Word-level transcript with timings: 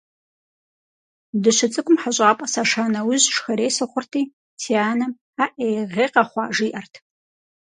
Дыщыцӏыкӏум 1.41 1.97
хьэщӏапӏэ 2.01 2.45
саша 2.53 2.83
нэужь 2.93 3.27
шхэрей 3.35 3.71
сыхъурти, 3.75 4.21
си 4.61 4.73
анэм 4.89 5.11
«Аӏей, 5.43 5.77
гъей 5.93 6.09
къэхъуа?», 6.13 6.43
жиӏэрт. 6.55 6.93